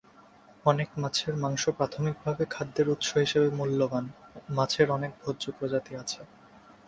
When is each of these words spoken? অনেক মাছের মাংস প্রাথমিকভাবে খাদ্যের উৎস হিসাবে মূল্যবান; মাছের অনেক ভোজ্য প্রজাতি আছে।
অনেক 0.65 0.89
মাছের 0.97 1.33
মাংস 1.37 1.63
প্রাথমিকভাবে 1.77 2.43
খাদ্যের 2.51 2.87
উৎস 2.89 3.09
হিসাবে 3.17 3.49
মূল্যবান; 3.57 4.05
মাছের 4.49 4.87
অনেক 4.91 5.11
ভোজ্য 5.21 5.43
প্রজাতি 5.57 5.93
আছে। 6.01 6.21